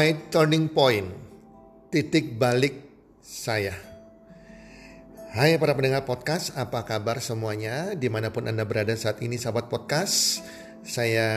My 0.00 0.16
turning 0.32 0.72
point, 0.72 1.12
titik 1.92 2.40
balik 2.40 2.72
saya. 3.20 3.76
Hai 5.36 5.60
para 5.60 5.76
pendengar 5.76 6.08
podcast, 6.08 6.56
apa 6.56 6.88
kabar 6.88 7.20
semuanya? 7.20 7.92
Di 7.92 8.08
mana 8.08 8.32
pun 8.32 8.48
Anda 8.48 8.64
berada 8.64 8.96
saat 8.96 9.20
ini 9.20 9.36
sahabat 9.36 9.68
podcast, 9.68 10.40
saya 10.88 11.28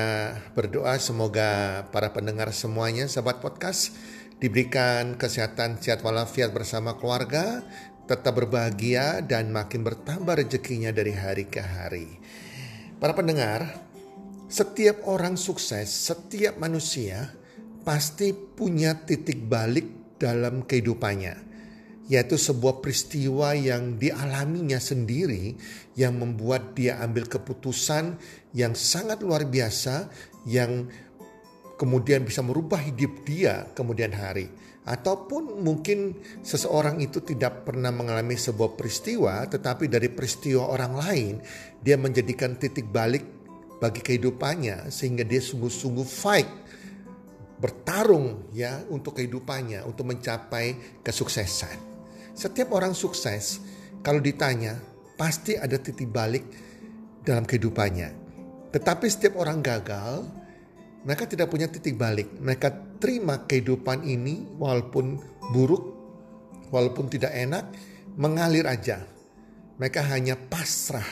berdoa 0.55 0.95
semoga 0.95 1.83
para 1.91 2.15
pendengar 2.15 2.55
semuanya 2.55 3.11
sahabat 3.11 3.43
podcast 3.43 3.99
diberikan 4.39 5.19
kesehatan 5.19 5.83
sehat 5.83 5.99
walafiat 5.99 6.55
bersama 6.55 6.95
keluarga, 6.95 7.67
tetap 8.07 8.31
berbahagia 8.31 9.19
dan 9.27 9.51
makin 9.51 9.83
bertambah 9.83 10.39
rezekinya 10.39 10.95
dari 10.95 11.11
hari 11.11 11.51
ke 11.51 11.59
hari. 11.59 12.15
Para 12.95 13.11
pendengar, 13.11 13.75
setiap 14.47 15.03
orang 15.03 15.35
sukses, 15.35 15.91
setiap 15.91 16.55
manusia 16.63 17.42
pasti 17.83 18.31
punya 18.31 18.95
titik 19.03 19.43
balik 19.43 20.15
dalam 20.15 20.63
kehidupannya, 20.63 21.35
yaitu 22.07 22.39
sebuah 22.39 22.79
peristiwa 22.79 23.51
yang 23.51 23.99
dialaminya 23.99 24.79
sendiri 24.79 25.55
yang 25.99 26.15
membuat 26.15 26.73
dia 26.73 27.03
ambil 27.03 27.27
keputusan 27.27 28.15
yang 28.55 28.71
sangat 28.71 29.19
luar 29.19 29.43
biasa 29.43 30.07
yang 30.47 30.87
kemudian 31.75 32.23
bisa 32.23 32.39
merubah 32.39 32.79
hidup 32.79 33.27
dia 33.27 33.67
kemudian 33.75 34.15
hari. 34.15 34.47
Ataupun 34.83 35.63
mungkin 35.63 36.19
seseorang 36.43 36.99
itu 36.99 37.23
tidak 37.23 37.63
pernah 37.63 37.87
mengalami 37.87 38.35
sebuah 38.35 38.75
peristiwa, 38.75 39.47
tetapi 39.47 39.87
dari 39.87 40.11
peristiwa 40.11 40.67
orang 40.67 40.93
lain, 40.99 41.33
dia 41.79 41.95
menjadikan 41.95 42.59
titik 42.59 42.91
balik 42.91 43.23
bagi 43.79 44.03
kehidupannya, 44.03 44.91
sehingga 44.91 45.23
dia 45.23 45.39
sungguh-sungguh 45.39 46.03
fight 46.03 46.62
bertarung 47.63 48.51
ya 48.51 48.83
untuk 48.91 49.15
kehidupannya, 49.15 49.87
untuk 49.87 50.11
mencapai 50.11 50.99
kesuksesan. 50.99 51.95
Setiap 52.35 52.75
orang 52.75 52.91
sukses 52.91 53.63
kalau 54.03 54.19
ditanya 54.19 54.75
pasti 55.15 55.55
ada 55.55 55.79
titik 55.79 56.11
balik 56.11 56.43
dalam 57.23 57.47
kehidupannya. 57.47 58.11
Tetapi 58.75 59.05
setiap 59.07 59.39
orang 59.39 59.63
gagal, 59.63 60.27
mereka 61.07 61.23
tidak 61.23 61.47
punya 61.47 61.71
titik 61.71 61.95
balik. 61.95 62.27
Mereka 62.35 62.99
terima 62.99 63.47
kehidupan 63.47 64.03
ini 64.03 64.43
walaupun 64.59 65.15
buruk, 65.55 65.83
walaupun 66.67 67.07
tidak 67.07 67.31
enak, 67.31 67.71
mengalir 68.19 68.67
aja. 68.67 69.07
Mereka 69.79 70.03
hanya 70.11 70.35
pasrah. 70.35 71.07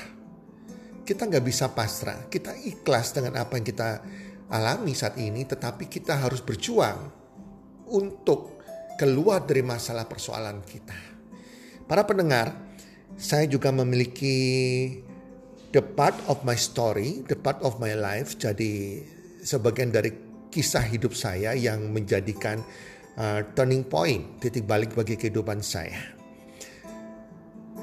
Kita 1.07 1.31
nggak 1.31 1.45
bisa 1.47 1.71
pasrah. 1.71 2.27
Kita 2.27 2.59
ikhlas 2.59 3.15
dengan 3.15 3.39
apa 3.39 3.55
yang 3.55 3.65
kita 3.65 3.89
alami 4.51 4.91
saat 4.91 5.15
ini, 5.15 5.47
tetapi 5.47 5.87
kita 5.87 6.19
harus 6.19 6.43
berjuang 6.43 7.07
untuk 7.87 8.61
keluar 8.99 9.47
dari 9.47 9.63
masalah 9.63 10.05
persoalan 10.05 10.61
kita. 10.61 10.95
Para 11.87 12.03
pendengar, 12.03 12.53
saya 13.15 13.47
juga 13.47 13.71
memiliki 13.71 14.37
the 15.71 15.81
part 15.81 16.15
of 16.27 16.43
my 16.43 16.55
story, 16.55 17.23
the 17.27 17.35
part 17.35 17.59
of 17.63 17.79
my 17.79 17.95
life, 17.95 18.35
jadi 18.35 19.01
sebagian 19.41 19.89
dari 19.89 20.11
kisah 20.51 20.83
hidup 20.83 21.15
saya 21.15 21.55
yang 21.55 21.91
menjadikan 21.95 22.59
uh, 23.15 23.41
turning 23.55 23.87
point, 23.87 24.39
titik 24.43 24.67
balik 24.67 24.91
bagi 24.93 25.15
kehidupan 25.15 25.63
saya. 25.63 25.99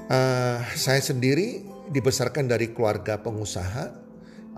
Uh, 0.08 0.60
saya 0.72 1.04
sendiri 1.04 1.64
dibesarkan 1.92 2.48
dari 2.48 2.72
keluarga 2.72 3.20
pengusaha 3.20 4.07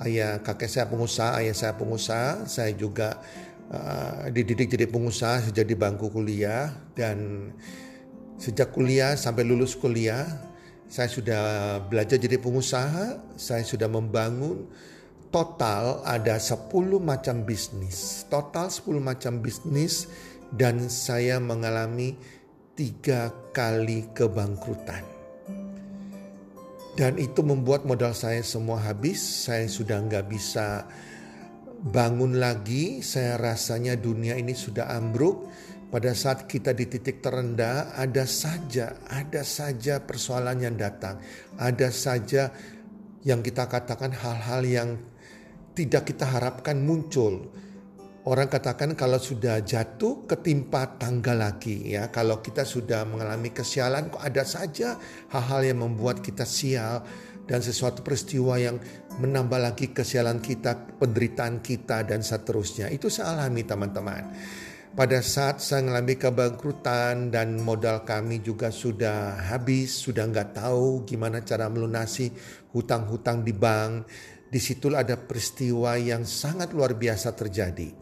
ayah 0.04 0.40
kakek 0.40 0.70
saya 0.70 0.86
pengusaha, 0.88 1.40
ayah 1.40 1.56
saya 1.56 1.72
pengusaha, 1.76 2.44
saya 2.48 2.72
juga 2.72 3.20
uh, 3.72 4.28
dididik 4.32 4.72
jadi 4.72 4.88
pengusaha 4.88 5.50
sejak 5.50 5.66
di 5.68 5.76
bangku 5.76 6.08
kuliah 6.08 6.72
dan 6.96 7.50
sejak 8.40 8.72
kuliah 8.72 9.14
sampai 9.14 9.44
lulus 9.44 9.76
kuliah 9.76 10.50
saya 10.90 11.06
sudah 11.06 11.44
belajar 11.86 12.18
jadi 12.18 12.34
pengusaha, 12.42 13.38
saya 13.38 13.62
sudah 13.62 13.86
membangun 13.86 14.66
total 15.30 16.02
ada 16.02 16.34
10 16.34 16.66
macam 16.98 17.46
bisnis. 17.46 18.26
Total 18.26 18.66
10 18.66 18.98
macam 18.98 19.38
bisnis 19.38 20.10
dan 20.50 20.90
saya 20.90 21.38
mengalami 21.38 22.18
tiga 22.74 23.30
kali 23.54 24.10
kebangkrutan. 24.18 25.19
Dan 26.98 27.16
itu 27.16 27.40
membuat 27.46 27.86
modal 27.86 28.12
saya 28.12 28.42
semua 28.42 28.82
habis. 28.82 29.22
Saya 29.22 29.70
sudah 29.70 30.02
nggak 30.02 30.26
bisa 30.26 30.86
bangun 31.90 32.36
lagi. 32.36 33.00
Saya 33.00 33.38
rasanya 33.38 33.94
dunia 33.96 34.36
ini 34.36 34.52
sudah 34.52 34.90
ambruk. 34.92 35.48
Pada 35.90 36.14
saat 36.14 36.46
kita 36.46 36.70
di 36.70 36.86
titik 36.86 37.18
terendah, 37.18 37.98
ada 37.98 38.22
saja, 38.22 38.94
ada 39.10 39.42
saja 39.42 39.98
persoalan 39.98 40.62
yang 40.62 40.76
datang. 40.78 41.18
Ada 41.58 41.90
saja 41.90 42.54
yang 43.26 43.42
kita 43.42 43.66
katakan 43.66 44.14
hal-hal 44.14 44.62
yang 44.62 44.90
tidak 45.74 46.14
kita 46.14 46.26
harapkan 46.30 46.78
muncul 46.78 47.50
Orang 48.30 48.46
katakan 48.46 48.94
kalau 48.94 49.18
sudah 49.18 49.58
jatuh 49.58 50.22
ketimpa 50.22 51.02
tangga 51.02 51.34
lagi 51.34 51.98
ya. 51.98 52.14
Kalau 52.14 52.38
kita 52.38 52.62
sudah 52.62 53.02
mengalami 53.02 53.50
kesialan 53.50 54.06
kok 54.06 54.22
ada 54.22 54.46
saja 54.46 54.94
hal-hal 55.34 55.74
yang 55.74 55.82
membuat 55.82 56.22
kita 56.22 56.46
sial 56.46 57.02
dan 57.50 57.58
sesuatu 57.58 58.06
peristiwa 58.06 58.54
yang 58.54 58.78
menambah 59.18 59.58
lagi 59.58 59.90
kesialan 59.90 60.38
kita, 60.38 60.78
penderitaan 61.02 61.58
kita 61.58 62.06
dan 62.06 62.22
seterusnya. 62.22 62.86
Itu 62.94 63.10
saya 63.10 63.34
alami 63.34 63.66
teman-teman. 63.66 64.22
Pada 64.94 65.18
saat 65.26 65.58
saya 65.58 65.82
mengalami 65.90 66.14
kebangkrutan 66.14 67.34
dan 67.34 67.58
modal 67.58 68.06
kami 68.06 68.46
juga 68.46 68.70
sudah 68.70 69.42
habis, 69.50 70.06
sudah 70.06 70.30
nggak 70.30 70.54
tahu 70.54 71.02
gimana 71.02 71.42
cara 71.42 71.66
melunasi 71.66 72.30
hutang-hutang 72.70 73.42
di 73.42 73.50
bank 73.50 74.06
di 74.50 74.58
situ 74.58 74.90
ada 74.90 75.14
peristiwa 75.14 75.94
yang 75.94 76.26
sangat 76.26 76.74
luar 76.74 76.98
biasa 76.98 77.30
terjadi. 77.38 77.99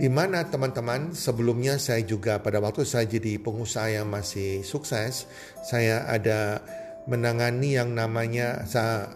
Di 0.00 0.08
mana 0.08 0.48
teman-teman 0.48 1.12
sebelumnya 1.12 1.76
saya 1.76 2.00
juga 2.00 2.40
pada 2.40 2.56
waktu 2.56 2.88
saya 2.88 3.04
jadi 3.04 3.36
pengusaha 3.36 4.00
yang 4.00 4.08
masih 4.08 4.64
sukses, 4.64 5.28
saya 5.60 6.08
ada 6.08 6.64
menangani 7.04 7.76
yang 7.76 7.92
namanya 7.92 8.64
saya, 8.64 9.12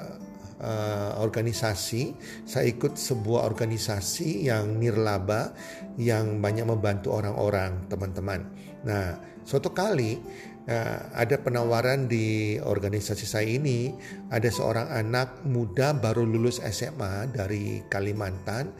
uh, 0.60 1.16
organisasi. 1.24 2.12
Saya 2.44 2.68
ikut 2.68 3.00
sebuah 3.00 3.48
organisasi 3.48 4.44
yang 4.52 4.76
nirlaba 4.76 5.56
yang 5.96 6.44
banyak 6.44 6.68
membantu 6.68 7.16
orang-orang, 7.16 7.88
teman-teman. 7.88 8.44
Nah, 8.84 9.16
suatu 9.40 9.72
kali 9.72 10.20
Nah, 10.64 11.12
ada 11.12 11.36
penawaran 11.44 12.08
di 12.08 12.56
organisasi 12.56 13.28
saya 13.28 13.44
ini, 13.44 13.92
ada 14.32 14.48
seorang 14.48 14.88
anak 14.88 15.44
muda 15.44 15.92
baru 15.92 16.24
lulus 16.24 16.56
SMA 16.56 17.28
dari 17.28 17.84
Kalimantan, 17.92 18.72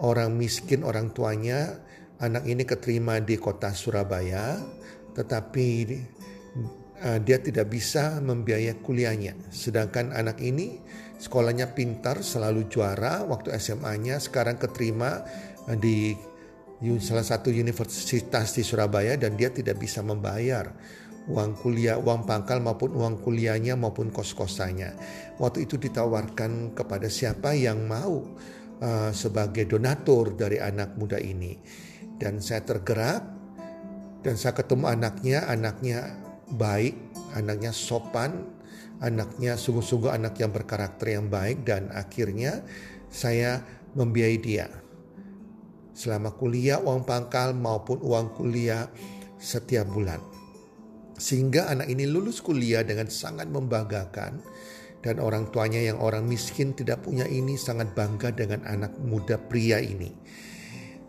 orang 0.00 0.36
miskin 0.36 0.80
orang 0.82 1.12
tuanya, 1.12 1.80
anak 2.20 2.48
ini 2.48 2.64
keterima 2.64 3.20
di 3.20 3.36
kota 3.36 3.72
Surabaya, 3.76 4.60
tetapi 5.12 5.68
uh, 7.04 7.18
dia 7.20 7.38
tidak 7.40 7.68
bisa 7.68 8.18
membiayai 8.20 8.80
kuliahnya. 8.80 9.36
Sedangkan 9.52 10.12
anak 10.16 10.40
ini 10.40 10.80
sekolahnya 11.20 11.76
pintar, 11.76 12.24
selalu 12.24 12.68
juara 12.72 13.24
waktu 13.28 13.52
SMA-nya, 13.60 14.16
sekarang 14.20 14.56
keterima 14.56 15.20
uh, 15.68 15.76
di 15.76 16.16
salah 17.04 17.24
satu 17.24 17.52
universitas 17.52 18.56
di 18.56 18.64
Surabaya 18.64 19.12
dan 19.20 19.36
dia 19.36 19.52
tidak 19.52 19.76
bisa 19.76 20.00
membayar 20.00 20.72
uang 21.28 21.60
kuliah, 21.60 22.00
uang 22.00 22.24
pangkal 22.24 22.64
maupun 22.64 22.96
uang 22.96 23.20
kuliahnya 23.20 23.76
maupun 23.76 24.08
kos-kosannya. 24.08 24.96
Waktu 25.36 25.68
itu 25.68 25.76
ditawarkan 25.76 26.72
kepada 26.72 27.12
siapa 27.12 27.52
yang 27.52 27.84
mau 27.84 28.24
uh, 28.80 29.12
sebagai 29.14 29.68
donatur 29.68 30.34
dari 30.34 30.58
anak 30.58 30.96
muda 30.96 31.20
ini. 31.20 31.56
Dan 32.20 32.40
saya 32.44 32.60
tergerak 32.64 33.22
dan 34.20 34.34
saya 34.36 34.52
ketemu 34.52 34.92
anaknya, 34.92 35.48
anaknya 35.48 36.12
baik, 36.52 36.96
anaknya 37.32 37.72
sopan, 37.72 38.44
anaknya 39.00 39.56
sungguh-sungguh 39.56 40.12
anak 40.12 40.36
yang 40.36 40.52
berkarakter 40.52 41.16
yang 41.16 41.32
baik 41.32 41.64
dan 41.64 41.88
akhirnya 41.92 42.60
saya 43.08 43.64
membiayai 43.96 44.38
dia. 44.40 44.68
Selama 45.96 46.32
kuliah 46.36 46.80
uang 46.80 47.04
pangkal 47.08 47.56
maupun 47.56 48.00
uang 48.00 48.36
kuliah 48.36 48.88
setiap 49.40 49.88
bulan. 49.88 50.20
Sehingga 51.16 51.68
anak 51.68 51.88
ini 51.92 52.08
lulus 52.08 52.40
kuliah 52.40 52.80
dengan 52.80 53.08
sangat 53.08 53.48
membanggakan 53.48 54.40
dan 55.00 55.16
orang 55.16 55.48
tuanya 55.48 55.80
yang 55.80 55.96
orang 56.00 56.28
miskin 56.28 56.76
tidak 56.76 57.04
punya 57.04 57.24
ini 57.24 57.56
sangat 57.56 57.96
bangga 57.96 58.32
dengan 58.36 58.64
anak 58.68 58.96
muda 59.00 59.40
pria 59.40 59.80
ini. 59.80 60.12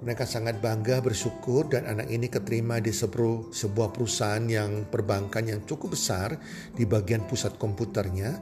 Mereka 0.02 0.26
sangat 0.26 0.58
bangga 0.58 0.98
bersyukur 0.98 1.70
dan 1.70 1.86
anak 1.86 2.10
ini 2.10 2.26
keterima 2.26 2.82
di 2.82 2.90
sebuah 2.90 3.94
perusahaan 3.94 4.42
yang 4.42 4.90
perbankan 4.90 5.46
yang 5.46 5.62
cukup 5.70 5.94
besar 5.94 6.42
di 6.74 6.90
bagian 6.90 7.30
pusat 7.30 7.62
komputernya. 7.62 8.42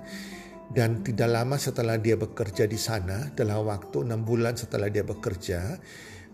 Dan 0.70 1.02
tidak 1.02 1.34
lama 1.34 1.58
setelah 1.58 1.98
dia 1.98 2.14
bekerja 2.16 2.70
di 2.70 2.78
sana, 2.78 3.34
dalam 3.34 3.66
waktu 3.66 4.06
enam 4.06 4.22
bulan 4.22 4.54
setelah 4.54 4.88
dia 4.88 5.02
bekerja, 5.02 5.82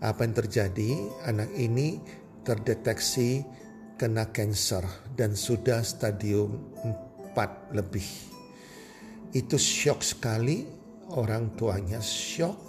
apa 0.04 0.20
yang 0.28 0.36
terjadi? 0.36 0.90
Anak 1.24 1.50
ini 1.56 1.98
terdeteksi 2.44 3.42
kena 3.96 4.28
cancer 4.30 4.84
dan 5.16 5.32
sudah 5.32 5.80
stadium 5.80 6.70
4 7.32 7.74
lebih. 7.74 8.35
Itu 9.34 9.58
shock 9.58 10.02
sekali, 10.06 10.66
orang 11.14 11.54
tuanya 11.58 11.98
shock, 12.02 12.66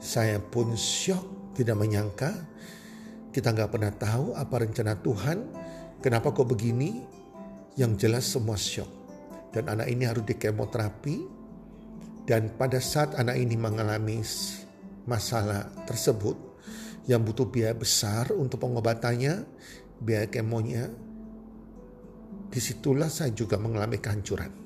saya 0.00 0.40
pun 0.40 0.72
shock, 0.80 1.52
tidak 1.52 1.76
menyangka. 1.76 2.32
Kita 3.30 3.52
nggak 3.52 3.70
pernah 3.70 3.92
tahu 3.92 4.32
apa 4.32 4.64
rencana 4.64 4.96
Tuhan. 4.96 5.38
Kenapa 6.00 6.32
kok 6.32 6.48
begini? 6.48 7.04
Yang 7.76 7.92
jelas 8.08 8.24
semua 8.24 8.56
shock. 8.56 8.88
Dan 9.52 9.68
anak 9.68 9.92
ini 9.92 10.08
harus 10.08 10.24
dikemoterapi. 10.24 11.16
Dan 12.24 12.56
pada 12.56 12.80
saat 12.80 13.12
anak 13.18 13.36
ini 13.36 13.60
mengalami 13.60 14.24
masalah 15.04 15.68
tersebut, 15.84 16.36
yang 17.08 17.20
butuh 17.20 17.48
biaya 17.48 17.74
besar 17.74 18.30
untuk 18.32 18.62
pengobatannya, 18.62 19.44
biaya 19.98 20.30
kemonya, 20.30 20.88
di 22.50 22.60
situlah 22.62 23.10
saya 23.10 23.34
juga 23.34 23.58
mengalami 23.58 23.98
kehancuran. 23.98 24.59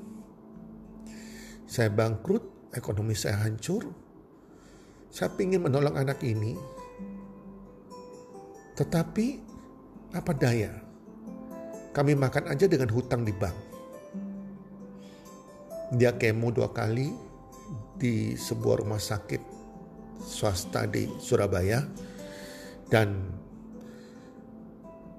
Saya 1.75 1.91
bangkrut, 1.91 2.71
ekonomi 2.71 3.19
saya 3.19 3.43
hancur, 3.43 3.91
saya 5.11 5.35
ingin 5.43 5.59
menolong 5.59 5.99
anak 5.99 6.23
ini. 6.23 6.55
Tetapi 8.79 9.27
apa 10.15 10.31
daya? 10.39 10.71
Kami 11.91 12.15
makan 12.15 12.55
aja 12.55 12.71
dengan 12.71 12.95
hutang 12.95 13.27
di 13.27 13.35
bank. 13.35 13.59
Dia 15.99 16.15
kemo 16.15 16.55
dua 16.55 16.71
kali 16.71 17.11
di 17.99 18.39
sebuah 18.39 18.87
rumah 18.87 19.03
sakit 19.03 19.43
swasta 20.23 20.87
di 20.87 21.11
Surabaya. 21.19 21.83
Dan 22.87 23.35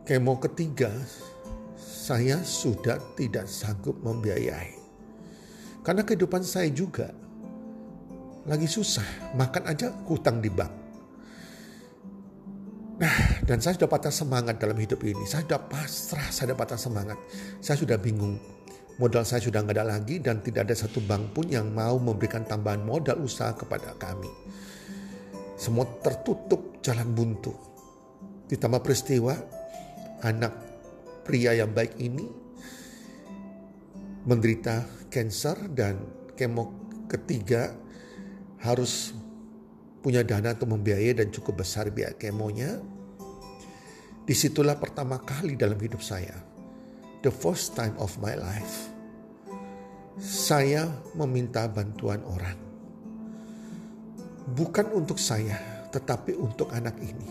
kemo 0.08 0.40
ketiga 0.40 0.96
saya 1.76 2.40
sudah 2.48 2.96
tidak 3.20 3.44
sanggup 3.52 4.00
membiayai. 4.00 4.85
Karena 5.86 6.02
kehidupan 6.02 6.42
saya 6.42 6.66
juga 6.74 7.14
lagi 8.50 8.66
susah, 8.66 9.34
makan 9.38 9.64
aja 9.70 9.94
hutang 10.10 10.42
di 10.42 10.50
bank. 10.50 10.74
Nah, 12.96 13.44
dan 13.44 13.60
saya 13.60 13.76
sudah 13.76 13.92
patah 13.92 14.10
semangat 14.10 14.58
dalam 14.58 14.80
hidup 14.80 15.04
ini. 15.06 15.28
Saya 15.30 15.46
sudah 15.46 15.62
pasrah, 15.62 16.28
saya 16.32 16.50
sudah 16.50 16.58
patah 16.58 16.80
semangat. 16.80 17.18
Saya 17.62 17.78
sudah 17.78 18.00
bingung. 18.00 18.40
Modal 18.96 19.28
saya 19.28 19.44
sudah 19.44 19.60
nggak 19.60 19.76
ada 19.76 19.86
lagi 20.00 20.24
dan 20.24 20.40
tidak 20.40 20.72
ada 20.72 20.76
satu 20.80 21.04
bank 21.04 21.36
pun 21.36 21.52
yang 21.52 21.68
mau 21.76 22.00
memberikan 22.00 22.48
tambahan 22.48 22.80
modal 22.80 23.20
usaha 23.20 23.52
kepada 23.52 23.92
kami. 24.00 24.32
Semua 25.60 25.84
tertutup 26.00 26.80
jalan 26.80 27.12
buntu. 27.12 27.52
Ditambah 28.48 28.80
peristiwa 28.80 29.36
anak 30.24 30.56
pria 31.28 31.52
yang 31.52 31.76
baik 31.76 32.00
ini 32.00 32.45
menderita 34.26 34.84
cancer 35.14 35.70
dan 35.70 36.02
kemo 36.34 36.90
ketiga 37.06 37.72
harus 38.66 39.14
punya 40.02 40.26
dana 40.26 40.54
untuk 40.54 40.78
membiayai 40.78 41.18
dan 41.18 41.30
cukup 41.30 41.62
besar 41.66 41.90
biaya 41.94 42.18
kemonya. 42.18 42.82
Di 44.26 44.34
situlah 44.34 44.78
pertama 44.82 45.22
kali 45.22 45.54
dalam 45.54 45.78
hidup 45.78 46.02
saya, 46.02 46.34
the 47.22 47.30
first 47.30 47.78
time 47.78 47.94
of 48.02 48.10
my 48.18 48.34
life, 48.34 48.90
saya 50.18 50.90
meminta 51.14 51.70
bantuan 51.70 52.26
orang. 52.26 52.58
Bukan 54.50 54.90
untuk 54.98 55.22
saya, 55.22 55.90
tetapi 55.94 56.34
untuk 56.34 56.74
anak 56.74 56.98
ini. 57.02 57.30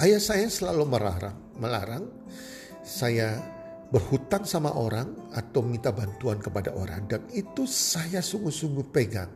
Ayah 0.00 0.20
saya 0.20 0.48
selalu 0.48 0.88
melarang, 0.88 1.36
melarang 1.60 2.04
saya 2.80 3.57
berhutang 3.88 4.44
sama 4.44 4.76
orang 4.76 5.32
atau 5.32 5.64
minta 5.64 5.88
bantuan 5.88 6.36
kepada 6.36 6.76
orang 6.76 7.08
dan 7.08 7.24
itu 7.32 7.64
saya 7.64 8.20
sungguh-sungguh 8.20 8.86
pegang 8.92 9.32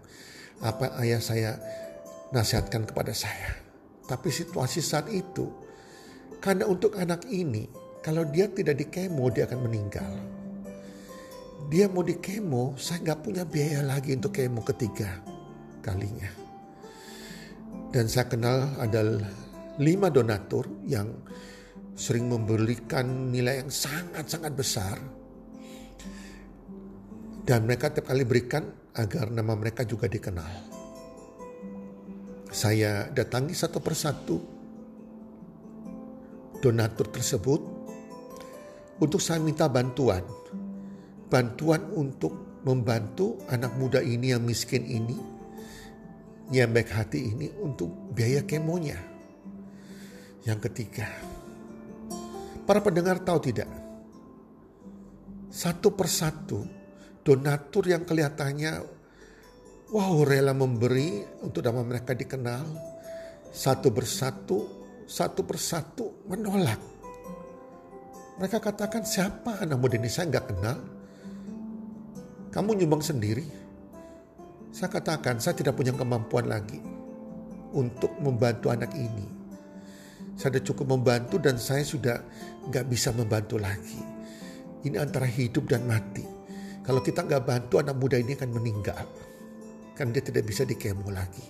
apa 0.60 0.93
ayah 1.00 1.20
saya 1.25 1.56
nasihatkan 2.31 2.84
kepada 2.84 3.16
saya. 3.16 3.56
Tapi 4.04 4.28
situasi 4.28 4.84
saat 4.84 5.08
itu 5.08 5.49
karena 6.43 6.69
untuk 6.69 6.99
anak 7.00 7.25
ini 7.32 7.64
kalau 8.04 8.28
dia 8.28 8.50
tidak 8.50 8.76
di 8.76 8.87
kemo 8.92 9.32
dia 9.32 9.49
akan 9.49 9.61
meninggal. 9.64 10.12
Dia 11.71 11.87
mau 11.88 12.02
di 12.02 12.18
kemo, 12.18 12.75
saya 12.75 13.00
nggak 13.00 13.21
punya 13.23 13.47
biaya 13.47 13.87
lagi 13.87 14.12
untuk 14.12 14.35
kemo 14.35 14.61
ketiga 14.66 15.23
kalinya. 15.80 16.28
Dan 17.94 18.11
saya 18.11 18.26
kenal 18.26 18.76
ada 18.76 19.00
lima 19.78 20.11
donatur 20.11 20.68
yang 20.85 21.09
sering 21.92 22.28
memberikan 22.28 23.30
nilai 23.30 23.64
yang 23.64 23.70
sangat-sangat 23.70 24.52
besar. 24.52 24.96
Dan 27.42 27.66
mereka 27.66 27.90
tiap 27.90 28.06
kali 28.06 28.22
berikan 28.22 28.70
agar 28.94 29.28
nama 29.32 29.52
mereka 29.58 29.82
juga 29.82 30.06
dikenal. 30.06 30.70
Saya 32.52 33.08
datangi 33.11 33.56
satu 33.56 33.80
persatu 33.80 34.37
donatur 36.62 37.11
tersebut 37.11 37.61
untuk 39.02 39.18
saya 39.18 39.42
minta 39.42 39.66
bantuan. 39.66 40.22
Bantuan 41.26 41.90
untuk 41.96 42.62
membantu 42.62 43.42
anak 43.50 43.75
muda 43.75 43.99
ini 43.99 44.30
yang 44.30 44.44
miskin 44.46 44.87
ini, 44.87 45.18
yang 46.54 46.70
baik 46.70 46.92
hati 46.94 47.34
ini 47.34 47.50
untuk 47.58 47.90
biaya 48.14 48.46
kemonya. 48.46 49.00
Yang 50.46 50.70
ketiga, 50.70 51.08
Para 52.73 52.81
pendengar 52.81 53.21
tahu 53.21 53.52
tidak? 53.52 53.69
Satu 55.52 55.93
persatu 55.93 56.64
donatur 57.21 57.85
yang 57.85 58.00
kelihatannya 58.09 58.81
wow 59.93 60.25
rela 60.25 60.57
memberi 60.57 61.21
untuk 61.45 61.69
nama 61.69 61.85
mereka 61.85 62.17
dikenal. 62.17 62.64
Satu 63.52 63.93
persatu, 63.93 64.59
satu 65.05 65.45
persatu 65.45 66.25
menolak. 66.33 66.81
Mereka 68.41 68.57
katakan 68.57 69.05
siapa 69.05 69.61
anak 69.61 69.76
muda 69.76 70.00
ini 70.00 70.09
saya 70.09 70.33
nggak 70.33 70.47
kenal. 70.49 70.81
Kamu 72.57 72.73
nyumbang 72.73 73.05
sendiri. 73.05 73.45
Saya 74.73 74.88
katakan 74.88 75.45
saya 75.45 75.61
tidak 75.61 75.76
punya 75.76 75.93
kemampuan 75.93 76.49
lagi 76.49 76.81
untuk 77.76 78.17
membantu 78.17 78.73
anak 78.73 78.97
ini 78.97 79.41
saya 80.37 80.59
sudah 80.59 80.65
cukup 80.65 80.87
membantu 80.97 81.37
dan 81.39 81.61
saya 81.61 81.85
sudah 81.85 82.19
nggak 82.69 82.89
bisa 82.89 83.12
membantu 83.12 83.61
lagi. 83.61 84.01
Ini 84.83 84.99
antara 84.99 85.29
hidup 85.29 85.71
dan 85.71 85.87
mati. 85.87 86.27
Kalau 86.83 86.99
kita 86.99 87.23
nggak 87.23 87.47
bantu 87.47 87.79
anak 87.79 87.95
muda 87.95 88.19
ini 88.19 88.35
akan 88.35 88.51
meninggal. 88.51 89.07
Kan 89.95 90.11
dia 90.11 90.25
tidak 90.25 90.49
bisa 90.49 90.67
dikemo 90.67 91.12
lagi. 91.15 91.47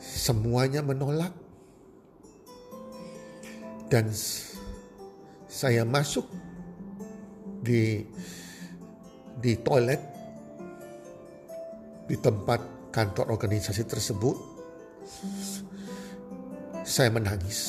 Semuanya 0.00 0.80
menolak. 0.80 1.32
Dan 3.92 4.08
Saya 5.54 5.86
masuk 5.86 6.26
di 7.62 8.02
di 9.38 9.54
toilet 9.62 10.02
di 12.10 12.16
tempat 12.18 12.90
kantor 12.90 13.30
organisasi 13.38 13.86
tersebut. 13.86 14.36
Saya 16.84 17.08
menangis. 17.08 17.60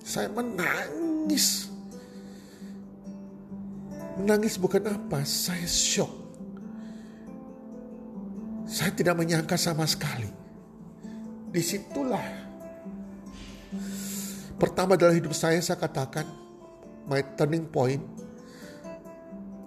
Saya 0.00 0.32
menangis. 0.32 1.68
Menangis 4.16 4.56
bukan 4.56 4.88
apa, 4.88 5.20
saya 5.28 5.68
shock. 5.68 6.10
Saya 8.64 8.88
tidak 8.96 9.20
menyangka 9.20 9.60
sama 9.60 9.84
sekali. 9.84 10.28
Di 11.52 11.60
situlah 11.60 12.24
pertama 14.56 14.96
dalam 14.96 15.12
hidup 15.12 15.36
saya 15.36 15.60
saya 15.60 15.76
katakan 15.76 16.24
my 17.04 17.20
turning 17.36 17.68
point 17.68 18.00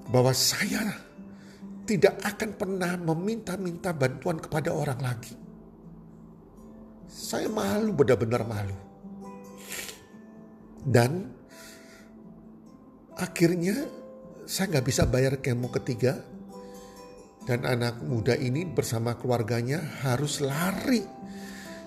bahwa 0.09 0.33
saya 0.33 0.97
tidak 1.85 2.17
akan 2.25 2.49
pernah 2.57 2.97
meminta-minta 2.97 3.93
bantuan 3.93 4.41
kepada 4.41 4.73
orang 4.73 4.97
lagi. 4.97 5.44
Saya 7.05 7.47
malu, 7.49 7.93
benar-benar 7.93 8.45
malu. 8.45 8.77
Dan 10.85 11.33
akhirnya 13.17 13.89
saya 14.45 14.77
nggak 14.77 14.85
bisa 14.85 15.09
bayar 15.09 15.41
kemo 15.41 15.73
ketiga. 15.73 16.21
Dan 17.45 17.61
anak 17.61 18.01
muda 18.01 18.33
ini 18.33 18.65
bersama 18.65 19.13
keluarganya 19.21 19.77
harus 20.01 20.41
lari 20.41 21.05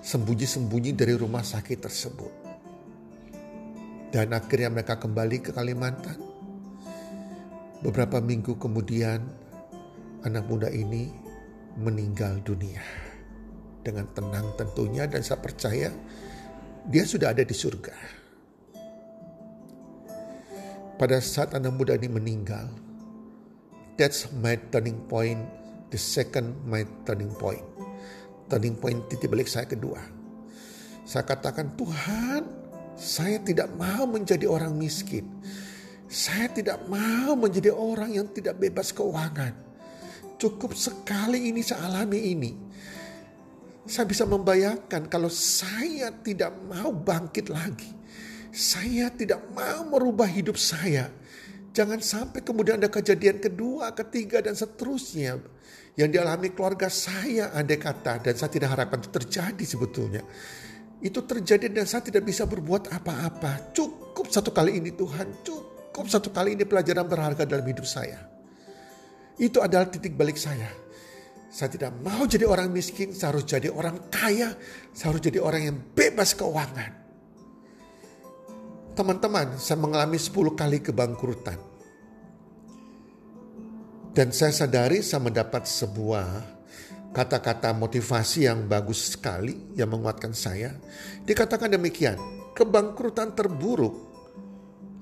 sembunyi-sembunyi 0.07 0.95
dari 0.95 1.19
rumah 1.19 1.43
sakit 1.43 1.79
tersebut. 1.83 2.33
Dan 4.15 4.33
akhirnya 4.33 4.71
mereka 4.71 5.03
kembali 5.03 5.37
ke 5.43 5.51
Kalimantan. 5.51 6.19
Beberapa 7.83 8.23
minggu 8.23 8.55
kemudian 8.55 9.23
anak 10.23 10.47
muda 10.47 10.71
ini 10.71 11.11
meninggal 11.79 12.39
dunia. 12.43 13.08
Dengan 13.89 14.05
tenang 14.13 14.53
tentunya 14.61 15.09
dan 15.09 15.25
saya 15.25 15.41
percaya 15.41 15.89
dia 16.85 17.05
sudah 17.09 17.33
ada 17.33 17.41
di 17.41 17.57
surga. 17.57 17.97
Pada 21.01 21.17
saat 21.25 21.57
anak 21.57 21.73
muda 21.73 21.97
ini 21.97 22.13
meninggal, 22.13 22.69
that's 23.97 24.29
my 24.45 24.61
turning 24.69 25.01
point, 25.09 25.41
the 25.89 25.97
second 25.97 26.53
my 26.69 26.85
turning 27.09 27.33
point. 27.41 27.65
Turning 28.53 28.77
point 28.77 29.09
titik 29.09 29.33
balik 29.33 29.49
saya 29.49 29.65
kedua. 29.65 30.05
Saya 31.09 31.25
katakan, 31.25 31.73
Tuhan, 31.81 32.45
saya 32.93 33.41
tidak 33.41 33.73
mau 33.73 34.05
menjadi 34.05 34.45
orang 34.45 34.77
miskin. 34.77 35.25
Saya 36.13 36.53
tidak 36.53 36.85
mau 36.93 37.33
menjadi 37.41 37.73
orang 37.73 38.13
yang 38.13 38.29
tidak 38.37 38.61
bebas 38.61 38.93
keuangan. 38.93 39.57
Cukup 40.37 40.77
sekali 40.77 41.49
ini 41.49 41.65
saya 41.65 41.89
alami 41.89 42.21
ini. 42.37 42.53
Saya 43.89 44.05
bisa 44.05 44.29
membayangkan 44.29 45.09
kalau 45.09 45.33
saya 45.33 46.13
tidak 46.21 46.53
mau 46.69 46.93
bangkit 46.93 47.49
lagi. 47.49 47.89
Saya 48.53 49.09
tidak 49.09 49.49
mau 49.57 49.89
merubah 49.89 50.29
hidup 50.29 50.61
saya. 50.61 51.09
Jangan 51.73 52.05
sampai 52.05 52.45
kemudian 52.45 52.77
ada 52.77 52.93
kejadian 52.93 53.41
kedua, 53.41 53.97
ketiga, 53.97 54.45
dan 54.45 54.53
seterusnya. 54.53 55.41
Yang 55.97 56.21
dialami 56.21 56.53
keluarga 56.53 56.93
saya 56.93 57.49
andai 57.57 57.81
kata. 57.81 58.21
Dan 58.21 58.37
saya 58.37 58.53
tidak 58.53 58.77
harapkan 58.77 59.01
itu 59.01 59.09
terjadi 59.09 59.65
sebetulnya. 59.65 60.23
Itu 61.01 61.25
terjadi 61.25 61.73
dan 61.73 61.89
saya 61.89 62.05
tidak 62.05 62.29
bisa 62.29 62.45
berbuat 62.45 62.93
apa-apa. 62.93 63.73
Cukup 63.73 64.29
satu 64.29 64.53
kali 64.53 64.85
ini 64.85 64.93
Tuhan. 64.93 65.41
Cukup 65.41 66.13
satu 66.13 66.29
kali 66.29 66.61
ini 66.61 66.69
pelajaran 66.69 67.09
berharga 67.09 67.49
dalam 67.49 67.65
hidup 67.65 67.89
saya. 67.89 68.21
Itu 69.39 69.65
adalah 69.65 69.89
titik 69.89 70.13
balik 70.13 70.37
saya. 70.37 70.88
Saya 71.49 71.73
tidak 71.73 71.97
mau 72.05 72.29
jadi 72.29 72.45
orang 72.45 72.69
miskin, 72.69 73.17
saya 73.17 73.33
harus 73.33 73.49
jadi 73.49 73.73
orang 73.73 74.13
kaya, 74.13 74.53
saya 74.93 75.17
harus 75.17 75.23
jadi 75.25 75.41
orang 75.41 75.63
yang 75.65 75.77
bebas 75.97 76.37
keuangan. 76.37 76.93
Teman-teman, 78.93 79.57
saya 79.57 79.81
mengalami 79.81 80.21
10 80.21 80.53
kali 80.53 80.85
kebangkrutan. 80.85 81.57
Dan 84.13 84.35
saya 84.35 84.51
sadari 84.51 85.01
saya 85.01 85.23
mendapat 85.25 85.65
sebuah 85.65 86.59
kata-kata 87.15 87.73
motivasi 87.73 88.51
yang 88.51 88.67
bagus 88.67 89.17
sekali 89.17 89.73
yang 89.79 89.89
menguatkan 89.89 90.35
saya. 90.35 90.75
Dikatakan 91.25 91.73
demikian, 91.73 92.19
kebangkrutan 92.53 93.33
terburuk 93.33 93.95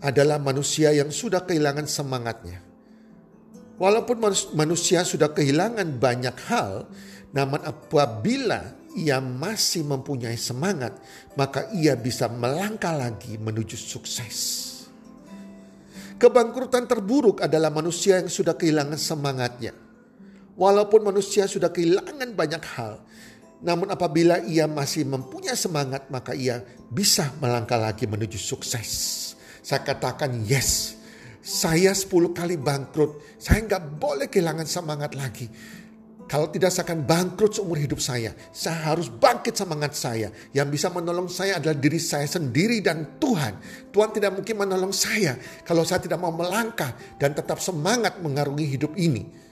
adalah 0.05 0.37
manusia 0.37 0.93
yang 0.93 1.09
sudah 1.09 1.43
kehilangan 1.49 1.89
semangatnya. 1.89 2.61
Walaupun 3.77 4.17
manusia 4.57 5.05
sudah 5.05 5.37
kehilangan 5.37 6.01
banyak 6.01 6.37
hal, 6.49 6.89
namun 7.37 7.61
apabila 7.61 8.73
ia 8.97 9.21
masih 9.21 9.85
mempunyai 9.85 10.41
semangat, 10.41 10.97
maka 11.37 11.69
ia 11.77 11.93
bisa 11.93 12.33
melangkah 12.33 12.97
lagi 12.97 13.37
menuju 13.37 13.77
sukses. 13.77 14.65
Kebangkrutan 16.17 16.89
terburuk 16.89 17.45
adalah 17.45 17.69
manusia 17.69 18.25
yang 18.25 18.33
sudah 18.33 18.57
kehilangan 18.57 18.97
semangatnya. 18.97 19.77
Walaupun 20.57 21.05
manusia 21.05 21.45
sudah 21.45 21.69
kehilangan 21.69 22.33
banyak 22.33 22.65
hal, 22.73 23.05
namun 23.61 23.93
apabila 23.93 24.41
ia 24.49 24.65
masih 24.65 25.05
mempunyai 25.05 25.53
semangat, 25.53 26.09
maka 26.09 26.33
ia 26.33 26.65
bisa 26.89 27.29
melangkah 27.37 27.77
lagi 27.77 28.09
menuju 28.09 28.41
sukses. 28.41 28.89
Saya 29.61 29.85
katakan 29.85 30.49
yes, 30.49 30.96
saya 31.47 31.95
10 31.95 32.35
kali 32.35 32.59
bangkrut. 32.59 33.39
Saya 33.39 33.63
nggak 33.63 34.03
boleh 34.03 34.27
kehilangan 34.27 34.67
semangat 34.67 35.15
lagi. 35.15 35.47
Kalau 36.27 36.51
tidak 36.51 36.75
saya 36.75 36.91
akan 36.91 37.07
bangkrut 37.07 37.55
seumur 37.55 37.79
hidup 37.79 38.03
saya. 38.03 38.35
Saya 38.51 38.91
harus 38.91 39.07
bangkit 39.07 39.55
semangat 39.55 39.95
saya. 39.95 40.35
Yang 40.51 40.69
bisa 40.75 40.91
menolong 40.91 41.31
saya 41.31 41.63
adalah 41.63 41.79
diri 41.79 42.03
saya 42.03 42.27
sendiri 42.27 42.83
dan 42.83 43.23
Tuhan. 43.23 43.63
Tuhan 43.95 44.11
tidak 44.11 44.35
mungkin 44.35 44.59
menolong 44.59 44.91
saya 44.91 45.39
kalau 45.63 45.87
saya 45.87 46.03
tidak 46.03 46.19
mau 46.19 46.35
melangkah 46.35 46.91
dan 47.15 47.31
tetap 47.31 47.63
semangat 47.63 48.19
mengarungi 48.19 48.67
hidup 48.67 48.99
ini. 48.99 49.46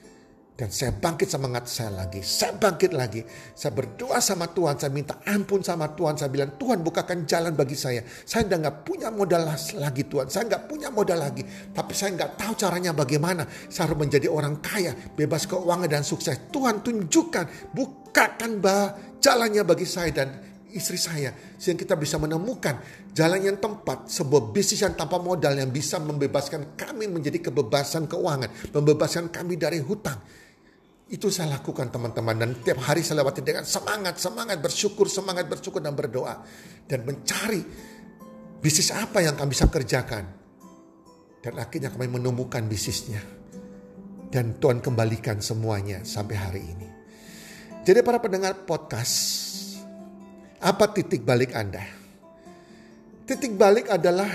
Dan 0.55 0.71
saya 0.71 0.95
bangkit 0.95 1.27
semangat 1.27 1.67
saya 1.67 1.91
lagi. 1.91 2.23
Saya 2.23 2.55
bangkit 2.55 2.95
lagi. 2.95 3.19
Saya 3.27 3.75
berdoa 3.75 4.23
sama 4.23 4.47
Tuhan. 4.47 4.79
Saya 4.79 4.87
minta 4.87 5.19
ampun 5.27 5.59
sama 5.59 5.91
Tuhan. 5.91 6.15
Saya 6.15 6.31
bilang 6.31 6.55
Tuhan 6.55 6.79
bukakan 6.79 7.27
jalan 7.27 7.51
bagi 7.51 7.75
saya. 7.75 7.99
Saya 8.23 8.47
udah 8.47 8.71
gak 8.71 8.77
punya 8.87 9.11
modal 9.11 9.51
lagi 9.51 10.07
Tuhan. 10.07 10.31
Saya 10.31 10.47
gak 10.47 10.71
punya 10.71 10.87
modal 10.95 11.27
lagi. 11.27 11.43
Tapi 11.75 11.91
saya 11.91 12.15
gak 12.15 12.39
tahu 12.39 12.55
caranya 12.55 12.95
bagaimana. 12.95 13.43
Saya 13.67 13.91
harus 13.91 13.99
menjadi 13.99 14.31
orang 14.31 14.63
kaya. 14.63 14.95
Bebas 14.95 15.43
keuangan 15.43 15.91
dan 15.91 16.07
sukses. 16.07 16.47
Tuhan 16.47 16.79
tunjukkan. 16.79 17.75
Bukakan 17.75 18.63
jalannya 19.19 19.67
bagi 19.67 19.83
saya 19.83 20.15
dan 20.15 20.39
istri 20.71 20.95
saya. 20.95 21.35
Sehingga 21.59 21.83
kita 21.83 21.99
bisa 21.99 22.15
menemukan 22.15 22.79
jalan 23.11 23.43
yang 23.43 23.59
tempat. 23.59 24.07
Sebuah 24.07 24.55
bisnis 24.55 24.87
yang 24.87 24.95
tanpa 24.95 25.19
modal 25.19 25.51
yang 25.51 25.67
bisa 25.67 25.99
membebaskan 25.99 26.79
kami 26.79 27.11
menjadi 27.11 27.43
kebebasan 27.43 28.07
keuangan. 28.07 28.71
Membebaskan 28.71 29.27
kami 29.35 29.59
dari 29.59 29.83
hutang 29.83 30.44
itu 31.05 31.29
saya 31.29 31.53
lakukan 31.61 31.93
teman-teman 31.93 32.33
dan 32.33 32.49
tiap 32.65 32.81
hari 32.81 33.05
saya 33.05 33.21
lewati 33.21 33.45
dengan 33.45 33.61
semangat, 33.61 34.17
semangat 34.17 34.57
bersyukur, 34.57 35.05
semangat 35.05 35.45
bersyukur 35.45 35.77
dan 35.77 35.93
berdoa 35.93 36.41
dan 36.89 37.05
mencari 37.05 37.61
bisnis 38.57 38.89
apa 38.89 39.21
yang 39.21 39.37
kami 39.37 39.53
bisa 39.53 39.69
kerjakan. 39.69 40.25
Dan 41.45 41.61
akhirnya 41.61 41.93
kami 41.93 42.09
menemukan 42.09 42.65
bisnisnya. 42.65 43.21
Dan 44.33 44.57
Tuhan 44.57 44.81
kembalikan 44.81 45.37
semuanya 45.45 46.01
sampai 46.01 46.35
hari 46.35 46.61
ini. 46.65 46.89
Jadi 47.85 48.01
para 48.01 48.17
pendengar 48.17 48.65
podcast, 48.65 49.13
apa 50.57 50.89
titik 50.89 51.21
balik 51.21 51.53
Anda? 51.53 51.85
Titik 53.29 53.53
balik 53.53 53.93
adalah 53.93 54.27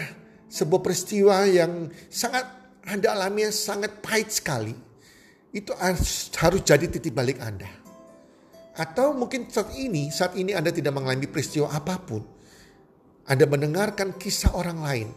sebuah 0.46 0.78
peristiwa 0.78 1.42
yang 1.50 1.90
sangat 2.06 2.46
Anda 2.86 3.18
alami 3.18 3.50
yang 3.50 3.54
sangat 3.58 3.98
pahit 3.98 4.30
sekali 4.30 4.89
itu 5.50 5.74
harus 5.74 6.62
jadi 6.62 6.86
titik 6.86 7.10
balik 7.10 7.42
Anda. 7.42 7.66
Atau 8.78 9.12
mungkin 9.12 9.50
saat 9.50 9.74
ini, 9.74 10.08
saat 10.14 10.38
ini 10.38 10.54
Anda 10.54 10.70
tidak 10.70 10.94
mengalami 10.94 11.26
peristiwa 11.26 11.74
apa 11.74 11.98
pun. 11.98 12.22
Anda 13.26 13.44
mendengarkan 13.46 14.14
kisah 14.14 14.54
orang 14.54 14.78
lain 14.80 15.08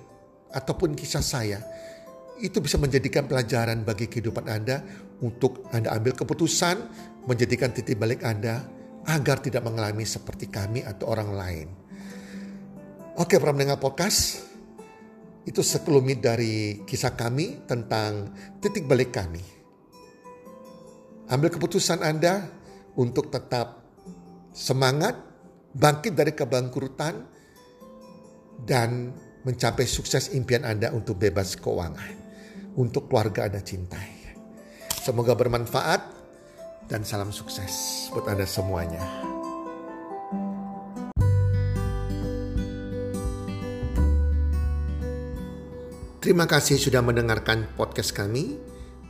ataupun 0.49 0.97
kisah 0.97 1.21
saya. 1.21 1.61
Itu 2.41 2.59
bisa 2.59 2.81
menjadikan 2.81 3.29
pelajaran 3.29 3.85
bagi 3.85 4.09
kehidupan 4.09 4.45
Anda 4.49 4.81
untuk 5.21 5.69
Anda 5.69 5.93
ambil 5.93 6.17
keputusan 6.17 6.75
menjadikan 7.29 7.71
titik 7.71 7.95
balik 7.95 8.25
Anda 8.25 8.65
agar 9.05 9.39
tidak 9.39 9.63
mengalami 9.63 10.03
seperti 10.03 10.49
kami 10.49 10.81
atau 10.81 11.13
orang 11.13 11.31
lain. 11.31 11.67
Oke, 13.13 13.37
para 13.37 13.53
mendengar 13.53 13.77
podcast, 13.77 14.41
itu 15.45 15.61
sekelumit 15.61 16.19
dari 16.19 16.81
kisah 16.83 17.13
kami 17.13 17.61
tentang 17.69 18.33
titik 18.57 18.89
balik 18.89 19.13
kami. 19.13 19.62
Ambil 21.33 21.49
keputusan 21.49 22.05
Anda 22.05 22.45
untuk 22.93 23.33
tetap 23.33 23.81
semangat, 24.53 25.17
bangkit 25.73 26.13
dari 26.13 26.37
kebangkrutan, 26.37 27.25
dan 28.61 29.09
mencapai 29.41 29.89
sukses 29.89 30.29
impian 30.37 30.61
Anda 30.61 30.93
untuk 30.93 31.17
bebas 31.17 31.57
keuangan, 31.57 32.13
untuk 32.77 33.09
keluarga 33.09 33.49
Anda 33.49 33.65
cintai. 33.65 34.37
Semoga 34.93 35.33
bermanfaat 35.33 36.05
dan 36.85 37.01
salam 37.01 37.33
sukses 37.33 38.05
buat 38.13 38.29
Anda 38.29 38.45
semuanya. 38.45 39.01
Terima 46.21 46.45
kasih 46.45 46.77
sudah 46.77 47.01
mendengarkan 47.01 47.73
podcast 47.73 48.13
kami. 48.13 48.69